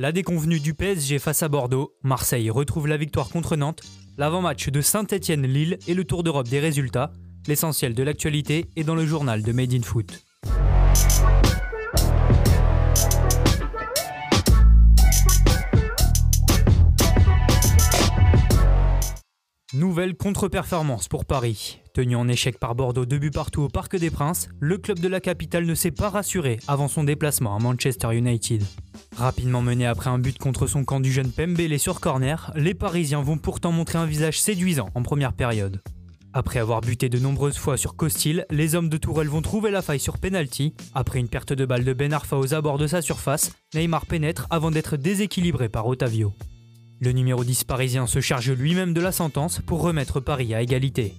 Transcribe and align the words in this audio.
La 0.00 0.12
déconvenue 0.12 0.60
du 0.60 0.72
PSG 0.72 1.18
face 1.18 1.42
à 1.42 1.50
Bordeaux, 1.50 1.92
Marseille 2.02 2.48
retrouve 2.48 2.88
la 2.88 2.96
victoire 2.96 3.28
contre 3.28 3.54
Nantes, 3.54 3.82
l'avant-match 4.16 4.70
de 4.70 4.80
Saint-Étienne-Lille 4.80 5.78
et 5.86 5.92
le 5.92 6.04
Tour 6.04 6.22
d'Europe 6.22 6.48
des 6.48 6.58
résultats. 6.58 7.12
L'essentiel 7.46 7.92
de 7.92 8.02
l'actualité 8.02 8.64
est 8.76 8.84
dans 8.84 8.94
le 8.94 9.04
journal 9.04 9.42
de 9.42 9.52
Made 9.52 9.74
in 9.74 9.82
Foot. 9.82 10.24
Nouvelle 19.72 20.16
contre-performance 20.16 21.06
pour 21.06 21.24
Paris. 21.24 21.78
Tenu 21.94 22.16
en 22.16 22.26
échec 22.26 22.58
par 22.58 22.74
Bordeaux 22.74 23.06
deux 23.06 23.18
buts 23.18 23.30
partout 23.30 23.62
au 23.62 23.68
Parc 23.68 23.94
des 23.94 24.10
Princes, 24.10 24.48
le 24.58 24.78
club 24.78 24.98
de 24.98 25.06
la 25.06 25.20
capitale 25.20 25.64
ne 25.64 25.76
s'est 25.76 25.92
pas 25.92 26.08
rassuré 26.08 26.58
avant 26.66 26.88
son 26.88 27.04
déplacement 27.04 27.54
à 27.54 27.60
Manchester 27.60 28.12
United. 28.12 28.64
Rapidement 29.16 29.62
mené 29.62 29.86
après 29.86 30.10
un 30.10 30.18
but 30.18 30.36
contre 30.38 30.66
son 30.66 30.82
camp 30.82 30.98
du 30.98 31.12
jeune 31.12 31.30
Pembele 31.30 31.78
sur 31.78 32.00
corner, 32.00 32.50
les 32.56 32.74
Parisiens 32.74 33.22
vont 33.22 33.38
pourtant 33.38 33.70
montrer 33.70 33.98
un 33.98 34.06
visage 34.06 34.40
séduisant 34.40 34.88
en 34.96 35.04
première 35.04 35.34
période. 35.34 35.80
Après 36.32 36.58
avoir 36.58 36.80
buté 36.80 37.08
de 37.08 37.20
nombreuses 37.20 37.58
fois 37.58 37.76
sur 37.76 37.94
Costil, 37.94 38.46
les 38.50 38.74
hommes 38.74 38.88
de 38.88 38.96
Tourelle 38.96 39.28
vont 39.28 39.42
trouver 39.42 39.70
la 39.70 39.82
faille 39.82 40.00
sur 40.00 40.18
penalty. 40.18 40.74
Après 40.96 41.20
une 41.20 41.28
perte 41.28 41.52
de 41.52 41.64
balle 41.64 41.84
de 41.84 41.92
Ben 41.92 42.12
Arfa 42.12 42.36
aux 42.36 42.54
abords 42.54 42.78
de 42.78 42.88
sa 42.88 43.02
surface, 43.02 43.52
Neymar 43.74 44.06
pénètre 44.06 44.48
avant 44.50 44.72
d'être 44.72 44.96
déséquilibré 44.96 45.68
par 45.68 45.86
Otavio. 45.86 46.32
Le 47.02 47.12
numéro 47.12 47.44
10 47.44 47.64
parisien 47.64 48.06
se 48.06 48.20
charge 48.20 48.50
lui-même 48.50 48.92
de 48.92 49.00
la 49.00 49.10
sentence 49.10 49.60
pour 49.64 49.80
remettre 49.80 50.20
Paris 50.20 50.54
à 50.54 50.60
égalité. 50.60 51.14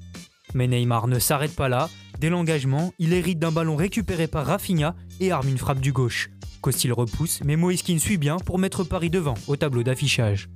Mais 0.54 0.67
Neymar 0.67 1.07
ne 1.07 1.17
s'arrête 1.17 1.55
pas 1.55 1.70
là. 1.70 1.90
Dès 2.20 2.30
l'engagement, 2.30 2.94
il 2.99 3.13
hérite 3.13 3.40
d'un 3.40 3.52
ballon 3.52 3.76
récupéré 3.76 4.27
par 4.27 4.45
Rafinha 4.45 4.95
et 5.20 5.31
arme 5.31 5.49
une 5.49 5.57
frappe 5.57 5.80
du 5.80 5.91
gauche. 5.91 6.30
Costil 6.62 6.94
repousse, 6.94 7.40
mais 7.44 7.55
Moïskine 7.55 7.98
suit 7.98 8.17
bien 8.17 8.38
pour 8.38 8.59
mettre 8.59 8.84
Paris 8.84 9.09
devant 9.09 9.34
au 9.48 9.55
tableau 9.55 9.81
d'affichage. 9.81 10.49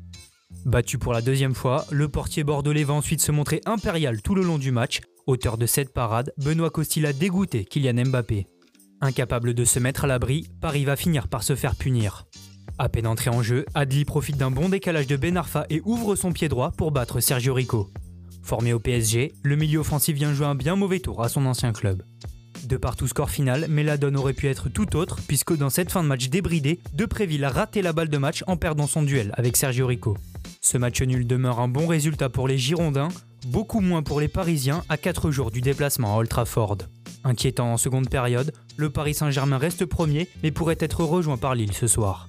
Battu 0.64 1.00
pour 1.00 1.12
la 1.12 1.22
deuxième 1.22 1.56
fois, 1.56 1.86
le 1.90 2.08
portier 2.08 2.44
bordelais 2.44 2.84
va 2.84 2.94
ensuite 2.94 3.22
se 3.22 3.32
montrer 3.32 3.62
impérial 3.66 4.22
tout 4.22 4.36
le 4.36 4.44
long 4.44 4.60
du 4.60 4.72
match. 4.72 5.02
Auteur 5.26 5.58
de 5.58 5.66
cette 5.66 5.92
parade, 5.92 6.34
Benoît 6.38 6.70
Costil 6.70 7.08
a 7.08 7.14
dégoûté 7.14 7.66
Kylian 7.66 8.06
Mbappé. 8.06 8.46
Incapable 9.02 9.56
de 9.56 9.66
se 9.66 9.80
mettre 9.80 10.04
à 10.04 10.08
l'abri, 10.08 10.48
Paris 10.62 10.86
va 10.86 10.96
finir 10.96 11.28
par 11.30 11.42
se 11.42 11.56
faire 11.56 11.76
punir. 11.76 12.28
À 12.78 12.90
peine 12.90 13.08
entré 13.08 13.30
en 13.30 13.42
jeu, 13.42 13.66
Adli 13.74 14.04
profite 14.04 14.36
d'un 14.36 14.52
bon 14.52 14.68
décalage 14.68 15.08
de 15.08 15.16
Ben 15.16 15.38
Arfa 15.38 15.66
et 15.70 15.82
ouvre 15.86 16.18
son 16.18 16.34
pied 16.34 16.50
droit 16.50 16.72
pour 16.72 16.92
battre 16.92 17.22
Sergio 17.22 17.54
Rico. 17.54 17.90
Formé 18.44 18.74
au 18.74 18.80
PSG, 18.80 19.34
le 19.44 19.56
milieu 19.56 19.80
offensif 19.80 20.14
vient 20.14 20.34
jouer 20.34 20.46
un 20.46 20.56
bien 20.56 20.76
mauvais 20.76 21.00
tour 21.00 21.24
à 21.24 21.30
son 21.30 21.46
ancien 21.46 21.72
club. 21.72 22.04
De 22.66 22.76
par 22.76 22.98
tout 22.98 23.08
score 23.08 23.30
final, 23.30 23.68
mais 23.70 23.84
la 23.84 23.96
donne 23.96 24.18
aurait 24.18 24.34
pu 24.34 24.48
être 24.48 24.68
tout 24.68 24.98
autre, 24.98 25.20
puisque 25.26 25.56
dans 25.56 25.70
cette 25.70 25.90
fin 25.90 26.04
de 26.04 26.10
match 26.10 26.28
débridée, 26.28 26.82
Depréville 26.94 27.46
a 27.46 27.50
raté 27.50 27.82
la 27.82 27.94
balle 27.94 28.10
de 28.10 28.18
match 28.18 28.44
en 28.46 28.58
perdant 28.58 28.88
son 28.88 29.04
duel 29.04 29.32
avec 29.38 29.56
Sergio 29.56 29.88
Rico. 29.88 30.18
Ce 30.60 30.78
match 30.78 31.02
nul 31.02 31.26
demeure 31.26 31.62
un 31.62 31.70
bon 31.70 31.88
résultat 31.88 32.28
pour 32.28 32.48
les 32.48 32.58
Girondins, 32.58 33.10
beaucoup 33.48 33.80
moins 33.80 34.04
pour 34.04 34.20
les 34.20 34.28
Parisiens 34.28 34.84
à 34.90 34.98
4 34.98 35.32
jours 35.32 35.50
du 35.50 35.62
déplacement 35.62 36.14
à 36.14 36.20
Old 36.20 36.30
Trafford. 36.30 36.80
Inquiétant 37.24 37.72
en 37.72 37.78
seconde 37.78 38.10
période, 38.10 38.52
le 38.76 38.90
Paris 38.90 39.14
Saint-Germain 39.14 39.58
reste 39.58 39.86
premier, 39.86 40.28
mais 40.44 40.52
pourrait 40.52 40.78
être 40.80 41.06
rejoint 41.06 41.38
par 41.38 41.56
Lille 41.56 41.74
ce 41.74 41.88
soir. 41.88 42.28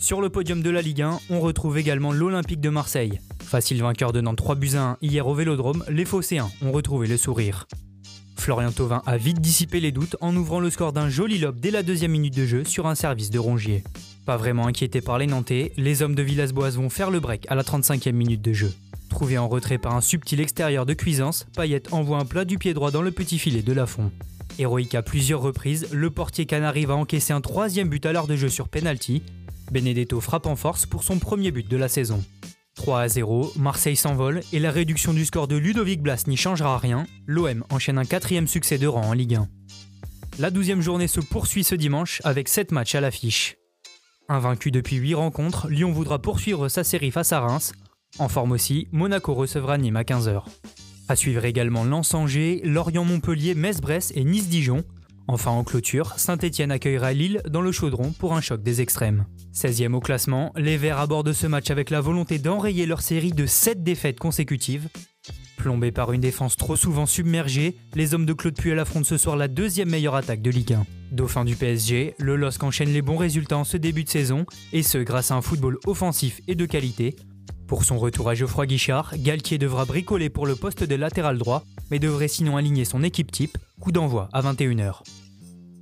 Sur 0.00 0.20
le 0.20 0.28
podium 0.28 0.62
de 0.62 0.70
la 0.70 0.80
Ligue 0.80 1.02
1, 1.02 1.18
on 1.28 1.40
retrouve 1.40 1.76
également 1.76 2.12
l'Olympique 2.12 2.60
de 2.60 2.68
Marseille. 2.68 3.18
Facile 3.42 3.82
vainqueur 3.82 4.12
de 4.12 4.20
Nantes 4.20 4.36
3 4.36 4.54
buts 4.54 4.76
à 4.76 4.90
1 4.90 4.98
hier 5.02 5.26
au 5.26 5.34
Vélodrome, 5.34 5.84
les 5.88 6.04
Phocéens 6.04 6.48
ont 6.62 6.70
retrouvé 6.70 7.08
le 7.08 7.16
sourire. 7.16 7.66
Florian 8.36 8.70
Thauvin 8.70 9.02
a 9.06 9.16
vite 9.16 9.40
dissipé 9.40 9.80
les 9.80 9.90
doutes 9.90 10.14
en 10.20 10.36
ouvrant 10.36 10.60
le 10.60 10.70
score 10.70 10.92
d'un 10.92 11.08
joli 11.08 11.38
lob 11.38 11.58
dès 11.58 11.72
la 11.72 11.82
deuxième 11.82 12.12
minute 12.12 12.36
de 12.36 12.46
jeu 12.46 12.62
sur 12.62 12.86
un 12.86 12.94
service 12.94 13.30
de 13.30 13.40
Rongier. 13.40 13.82
Pas 14.24 14.36
vraiment 14.36 14.68
inquiété 14.68 15.00
par 15.00 15.18
les 15.18 15.26
Nantais, 15.26 15.72
les 15.76 16.00
hommes 16.02 16.14
de 16.14 16.22
Villas-Boas 16.22 16.70
vont 16.70 16.90
faire 16.90 17.10
le 17.10 17.18
break 17.18 17.46
à 17.50 17.56
la 17.56 17.64
35e 17.64 18.12
minute 18.12 18.40
de 18.40 18.52
jeu. 18.52 18.72
Trouvé 19.10 19.36
en 19.36 19.48
retrait 19.48 19.78
par 19.78 19.96
un 19.96 20.00
subtil 20.00 20.40
extérieur 20.40 20.86
de 20.86 20.94
Cuisance, 20.94 21.48
Payet 21.56 21.82
envoie 21.92 22.18
un 22.18 22.24
plat 22.24 22.44
du 22.44 22.56
pied 22.56 22.72
droit 22.72 22.92
dans 22.92 23.02
le 23.02 23.10
petit 23.10 23.40
filet 23.40 23.62
de 23.62 23.72
Lafont. 23.72 24.12
Héroïque 24.60 24.94
à 24.94 25.02
plusieurs 25.02 25.40
reprises, 25.40 25.88
le 25.92 26.10
portier 26.10 26.46
canari 26.46 26.84
va 26.84 26.94
encaisser 26.94 27.32
un 27.32 27.40
troisième 27.40 27.88
but 27.88 28.06
à 28.06 28.12
l'heure 28.12 28.28
de 28.28 28.36
jeu 28.36 28.48
sur 28.48 28.68
penalty, 28.68 29.22
Benedetto 29.70 30.20
frappe 30.20 30.46
en 30.46 30.56
force 30.56 30.86
pour 30.86 31.04
son 31.04 31.18
premier 31.18 31.50
but 31.50 31.68
de 31.68 31.76
la 31.76 31.88
saison. 31.88 32.24
3 32.76 33.00
à 33.00 33.08
0, 33.08 33.52
Marseille 33.56 33.96
s'envole 33.96 34.40
et 34.52 34.60
la 34.60 34.70
réduction 34.70 35.12
du 35.12 35.24
score 35.24 35.48
de 35.48 35.56
Ludovic 35.56 36.00
Blas 36.00 36.24
n'y 36.26 36.36
changera 36.36 36.78
rien. 36.78 37.06
L'OM 37.26 37.64
enchaîne 37.70 37.98
un 37.98 38.04
quatrième 38.04 38.46
succès 38.46 38.78
de 38.78 38.86
rang 38.86 39.08
en 39.08 39.12
Ligue 39.12 39.34
1. 39.34 39.48
La 40.38 40.50
douzième 40.50 40.80
journée 40.80 41.08
se 41.08 41.20
poursuit 41.20 41.64
ce 41.64 41.74
dimanche 41.74 42.20
avec 42.24 42.48
7 42.48 42.70
matchs 42.70 42.94
à 42.94 43.00
l'affiche. 43.00 43.56
Invaincu 44.28 44.70
depuis 44.70 44.96
8 44.96 45.14
rencontres, 45.14 45.68
Lyon 45.68 45.90
voudra 45.90 46.20
poursuivre 46.20 46.68
sa 46.68 46.84
série 46.84 47.10
face 47.10 47.32
à 47.32 47.40
Reims. 47.40 47.72
En 48.18 48.28
forme 48.28 48.52
aussi, 48.52 48.88
Monaco 48.92 49.34
recevra 49.34 49.78
Nîmes 49.78 49.96
à 49.96 50.02
15h. 50.02 50.44
À 51.08 51.16
suivre 51.16 51.44
également 51.44 51.84
Lens-Angers, 51.84 52.60
Lorient-Montpellier, 52.64 53.54
Metz-Brest 53.54 54.12
et 54.14 54.24
Nice-Dijon. 54.24 54.84
Enfin 55.30 55.50
en 55.50 55.62
clôture, 55.62 56.14
Saint-Etienne 56.16 56.70
accueillera 56.70 57.12
Lille 57.12 57.42
dans 57.48 57.60
le 57.60 57.70
chaudron 57.70 58.12
pour 58.12 58.34
un 58.34 58.40
choc 58.40 58.62
des 58.62 58.80
extrêmes. 58.80 59.26
16e 59.54 59.92
au 59.92 60.00
classement, 60.00 60.52
les 60.56 60.78
Verts 60.78 60.98
abordent 60.98 61.34
ce 61.34 61.46
match 61.46 61.70
avec 61.70 61.90
la 61.90 62.00
volonté 62.00 62.38
d'enrayer 62.38 62.86
leur 62.86 63.02
série 63.02 63.32
de 63.32 63.44
7 63.44 63.82
défaites 63.82 64.18
consécutives. 64.18 64.88
Plombés 65.58 65.92
par 65.92 66.12
une 66.12 66.22
défense 66.22 66.56
trop 66.56 66.76
souvent 66.76 67.04
submergée, 67.04 67.76
les 67.94 68.14
hommes 68.14 68.24
de 68.24 68.32
Claude 68.32 68.56
Puel 68.56 68.78
affrontent 68.78 69.04
ce 69.04 69.18
soir 69.18 69.36
la 69.36 69.48
deuxième 69.48 69.90
meilleure 69.90 70.14
attaque 70.14 70.40
de 70.40 70.50
Ligue 70.50 70.72
1. 70.72 70.86
Dauphin 71.12 71.44
du 71.44 71.56
PSG, 71.56 72.14
le 72.18 72.36
LOSC 72.36 72.62
enchaîne 72.62 72.92
les 72.92 73.02
bons 73.02 73.16
résultats 73.16 73.58
en 73.58 73.64
ce 73.64 73.76
début 73.76 74.04
de 74.04 74.08
saison, 74.08 74.46
et 74.72 74.82
ce 74.82 74.96
grâce 74.96 75.30
à 75.30 75.34
un 75.34 75.42
football 75.42 75.78
offensif 75.84 76.40
et 76.48 76.54
de 76.54 76.64
qualité. 76.64 77.16
Pour 77.68 77.84
son 77.84 77.98
retour 77.98 78.30
à 78.30 78.34
Geoffroy 78.34 78.64
Guichard, 78.64 79.12
Galtier 79.18 79.58
devra 79.58 79.84
bricoler 79.84 80.30
pour 80.30 80.46
le 80.46 80.56
poste 80.56 80.84
de 80.84 80.94
latéral 80.94 81.36
droit, 81.36 81.64
mais 81.90 81.98
devrait 81.98 82.26
sinon 82.26 82.56
aligner 82.56 82.86
son 82.86 83.02
équipe 83.02 83.30
type, 83.30 83.58
coup 83.78 83.92
d'envoi 83.92 84.30
à 84.32 84.40
21h. 84.40 85.02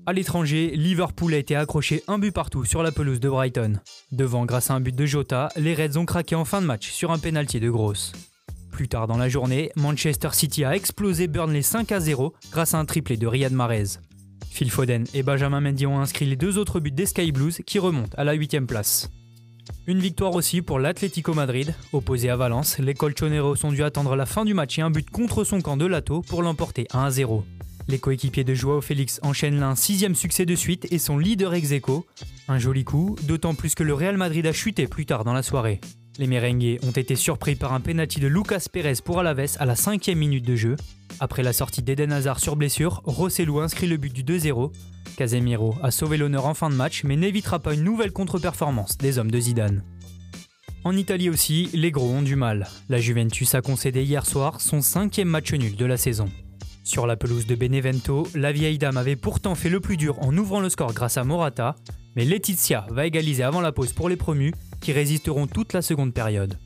À 0.05 0.13
l'étranger, 0.13 0.73
Liverpool 0.75 1.33
a 1.33 1.37
été 1.37 1.55
accroché 1.55 2.03
un 2.09 2.19
but 2.19 2.33
partout 2.33 2.65
sur 2.65 2.83
la 2.83 2.91
pelouse 2.91 3.21
de 3.21 3.29
Brighton. 3.29 3.79
Devant 4.11 4.47
grâce 4.47 4.69
à 4.73 4.75
un 4.75 4.81
but 4.81 4.97
de 4.97 5.07
Jota, 5.07 5.49
les 5.55 5.75
Reds 5.75 5.97
ont 5.97 6.05
craqué 6.05 6.35
en 6.35 6.45
fin 6.45 6.61
de 6.61 6.67
match 6.67 6.91
sur 6.91 7.13
un 7.13 7.19
pénalty 7.19 7.61
de 7.61 7.71
grosse. 7.71 8.13
Plus 8.73 8.89
tard 8.89 9.07
dans 9.07 9.17
la 9.17 9.29
journée, 9.29 9.71
Manchester 9.77 10.31
City 10.33 10.65
a 10.65 10.75
explosé 10.75 11.29
Burnley 11.29 11.63
5 11.63 11.93
à 11.93 12.01
0 12.01 12.35
grâce 12.51 12.75
à 12.75 12.79
un 12.79 12.85
triplé 12.85 13.17
de 13.17 13.29
Riyad 13.29 13.53
Mahrez. 13.53 14.01
Phil 14.51 14.73
Foden 14.73 15.05
et 15.15 15.23
Benjamin 15.23 15.61
Mendy 15.61 15.87
ont 15.87 16.01
inscrit 16.01 16.27
les 16.27 16.37
deux 16.37 16.59
autres 16.59 16.81
buts 16.81 16.91
des 16.91 17.07
Sky 17.07 17.31
Blues 17.31 17.61
qui 17.65 17.79
remontent 17.79 18.17
à 18.17 18.25
la 18.25 18.33
8 18.33 18.67
place. 18.67 19.09
Une 19.87 19.99
victoire 19.99 20.35
aussi 20.35 20.63
pour 20.63 20.79
l'Atlético 20.79 21.35
Madrid. 21.35 21.75
Opposé 21.93 22.31
à 22.31 22.37
Valence, 22.37 22.79
les 22.79 22.95
Colchoneros 22.95 23.65
ont 23.65 23.73
dû 23.73 23.83
attendre 23.83 24.17
la 24.17 24.27
fin 24.27 24.45
du 24.45 24.55
match 24.55 24.79
et 24.79 24.83
un 24.83 24.91
but 24.91 25.09
contre 25.11 25.45
son 25.45 25.61
camp 25.61 25.77
de 25.77 25.87
Lato 25.87 26.23
pour 26.23 26.43
l'emporter 26.43 26.87
1 26.93 27.05
à 27.05 27.11
0. 27.11 27.45
Les 27.89 27.99
coéquipiers 27.99 28.43
de 28.43 28.55
Joao 28.55 28.81
Félix 28.81 29.21
enchaînent 29.23 29.61
l'un 29.61 29.77
sixième 29.77 30.17
succès 30.17 30.45
de 30.45 30.57
suite 30.57 30.89
et 30.91 30.99
sont 30.99 31.19
leader 31.19 31.55
ex 31.55 31.71
aequo. 31.71 32.05
Un 32.49 32.59
joli 32.59 32.85
coup, 32.85 33.17
d'autant 33.23 33.55
plus 33.55 33.75
que 33.75 33.85
le 33.85 33.95
Real 33.95 34.17
Madrid 34.17 34.45
a 34.47 34.53
chuté 34.53 34.89
plus 34.89 35.07
tard 35.07 35.23
dans 35.23 35.35
la 35.35 35.43
soirée. 35.43 35.81
Les 36.19 36.27
merengues 36.27 36.79
ont 36.83 36.93
été 36.93 37.15
surpris 37.15 37.57
par 37.57 37.75
un 37.75 37.81
penalty 37.81 38.21
de 38.21 38.27
Lucas 38.27 38.67
Pérez 38.73 38.95
pour 39.05 39.21
Alaves 39.21 39.57
à 39.59 39.67
la 39.67 39.77
cinquième 39.77 40.19
minute 40.19 40.47
de 40.47 40.57
jeu. 40.57 40.77
Après 41.21 41.43
la 41.43 41.53
sortie 41.53 41.83
d'Eden 41.83 42.11
Hazard 42.11 42.41
sur 42.41 42.57
blessure, 42.57 43.03
Rossellou 43.05 43.61
inscrit 43.61 43.87
le 43.87 43.99
but 43.99 44.13
du 44.13 44.25
2-0. 44.25 44.73
Casemiro 45.19 45.75
a 45.83 45.91
sauvé 45.91 46.17
l'honneur 46.17 46.47
en 46.47 46.55
fin 46.55 46.71
de 46.71 46.75
match 46.75 47.05
mais 47.05 47.17
n'évitera 47.17 47.59
pas 47.59 47.75
une 47.75 47.85
nouvelle 47.85 48.13
contre-performance 48.13 48.97
des 48.97 49.19
hommes 49.19 49.31
de 49.31 49.39
Zidane. 49.39 49.83
En 50.85 50.97
Italie 50.97 51.29
aussi, 51.29 51.69
les 51.75 51.91
gros 51.91 52.09
ont 52.09 52.23
du 52.23 52.37
mal. 52.37 52.69
La 52.89 52.99
Juventus 52.99 53.55
a 53.55 53.61
concédé 53.61 54.03
hier 54.03 54.25
soir 54.25 54.63
son 54.63 54.81
cinquième 54.81 55.29
match 55.29 55.53
nul 55.53 55.77
de 55.77 55.85
la 55.85 55.99
saison. 55.99 56.31
Sur 56.83 57.07
la 57.07 57.17
pelouse 57.17 57.47
de 57.47 57.57
Benevento, 57.57 58.27
la 58.35 58.53
vieille 58.53 58.79
dame 58.79 58.97
avait 58.97 59.17
pourtant 59.17 59.55
fait 59.55 59.69
le 59.69 59.81
plus 59.81 59.97
dur 59.97 60.23
en 60.23 60.35
ouvrant 60.37 60.61
le 60.61 60.69
score 60.71 60.95
grâce 60.95 61.19
à 61.19 61.25
Morata, 61.25 61.75
mais 62.15 62.25
Letizia 62.25 62.87
va 62.91 63.07
égaliser 63.07 63.43
avant 63.43 63.61
la 63.61 63.73
pause 63.73 63.93
pour 63.93 64.09
les 64.09 64.17
promus 64.17 64.55
qui 64.81 64.93
résisteront 64.93 65.47
toute 65.47 65.73
la 65.73 65.83
seconde 65.83 66.15
période. 66.15 66.59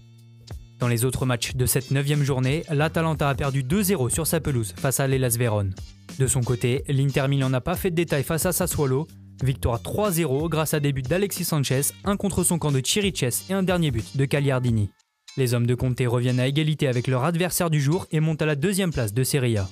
Dans 0.78 0.88
les 0.88 1.04
autres 1.04 1.26
matchs 1.26 1.54
de 1.54 1.66
cette 1.66 1.90
9 1.90 2.22
journée, 2.22 2.64
l'Atalanta 2.70 3.28
a 3.28 3.34
perdu 3.34 3.62
2-0 3.62 4.08
sur 4.08 4.26
sa 4.26 4.40
pelouse 4.40 4.72
face 4.76 4.98
à 4.98 5.06
l'Elas 5.06 5.36
Vérone. 5.38 5.74
De 6.18 6.26
son 6.26 6.40
côté, 6.40 6.84
l'Inter 6.88 7.28
Milan 7.28 7.50
n'a 7.50 7.60
pas 7.60 7.76
fait 7.76 7.90
de 7.90 7.96
détails 7.96 8.24
face 8.24 8.46
à 8.46 8.52
Sassuolo, 8.52 9.06
victoire 9.42 9.80
3-0 9.80 10.48
grâce 10.48 10.74
à 10.74 10.80
des 10.80 10.92
buts 10.92 11.02
d'Alexis 11.02 11.44
Sanchez, 11.44 11.82
un 12.04 12.16
contre 12.16 12.44
son 12.44 12.58
camp 12.58 12.72
de 12.72 12.80
Chiriches 12.80 13.44
et 13.50 13.52
un 13.52 13.62
dernier 13.62 13.90
but 13.90 14.16
de 14.16 14.24
Cagliardini. 14.24 14.90
Les 15.36 15.54
hommes 15.54 15.66
de 15.66 15.74
Conte 15.74 16.02
reviennent 16.04 16.40
à 16.40 16.46
égalité 16.46 16.88
avec 16.88 17.06
leur 17.06 17.24
adversaire 17.24 17.70
du 17.70 17.80
jour 17.80 18.06
et 18.10 18.20
montent 18.20 18.42
à 18.42 18.46
la 18.46 18.56
deuxième 18.56 18.92
place 18.92 19.14
de 19.14 19.22
Serie 19.22 19.58
A. 19.58 19.68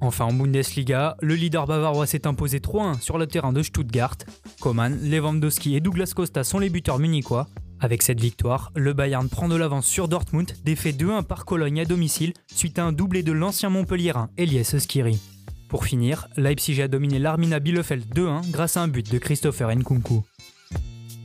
Enfin 0.00 0.26
en 0.26 0.32
Bundesliga, 0.32 1.16
le 1.20 1.34
leader 1.34 1.66
bavarois 1.66 2.06
s'est 2.06 2.26
imposé 2.26 2.58
3-1 2.58 3.00
sur 3.00 3.18
le 3.18 3.26
terrain 3.26 3.52
de 3.52 3.62
Stuttgart. 3.62 4.16
Coman, 4.60 4.98
Lewandowski 5.02 5.76
et 5.76 5.80
Douglas 5.80 6.12
Costa 6.14 6.44
sont 6.44 6.58
les 6.58 6.70
buteurs 6.70 6.98
munichois. 6.98 7.48
Avec 7.84 8.02
cette 8.02 8.18
victoire, 8.18 8.72
le 8.74 8.94
Bayern 8.94 9.28
prend 9.28 9.46
de 9.46 9.56
l'avance 9.56 9.84
sur 9.86 10.08
Dortmund, 10.08 10.50
défait 10.64 10.92
2-1 10.92 11.22
par 11.22 11.44
Cologne 11.44 11.82
à 11.82 11.84
domicile, 11.84 12.32
suite 12.46 12.78
à 12.78 12.84
un 12.84 12.92
doublé 12.92 13.22
de 13.22 13.30
l'ancien 13.30 13.68
Montpellierin 13.68 14.30
Elias 14.38 14.74
Skiri. 14.78 15.20
Pour 15.68 15.84
finir, 15.84 16.26
Leipzig 16.38 16.80
a 16.80 16.88
dominé 16.88 17.18
l'Armina 17.18 17.60
Bielefeld 17.60 18.06
2-1 18.14 18.50
grâce 18.50 18.78
à 18.78 18.80
un 18.80 18.88
but 18.88 19.12
de 19.12 19.18
Christopher 19.18 19.68
Nkunku. 19.76 20.22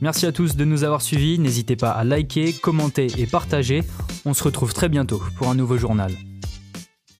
Merci 0.02 0.26
à 0.26 0.32
tous 0.32 0.54
de 0.54 0.66
nous 0.66 0.84
avoir 0.84 1.00
suivis, 1.00 1.38
n'hésitez 1.38 1.76
pas 1.76 1.92
à 1.92 2.04
liker, 2.04 2.52
commenter 2.52 3.06
et 3.16 3.26
partager. 3.26 3.82
On 4.26 4.34
se 4.34 4.44
retrouve 4.44 4.74
très 4.74 4.90
bientôt 4.90 5.22
pour 5.38 5.48
un 5.48 5.54
nouveau 5.54 5.78
journal. 5.78 6.12